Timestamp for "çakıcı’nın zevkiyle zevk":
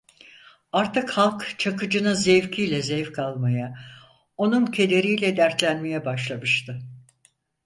1.59-3.19